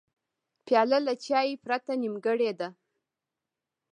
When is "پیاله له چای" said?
0.65-1.51